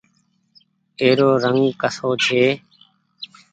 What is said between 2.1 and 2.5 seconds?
ڇي۔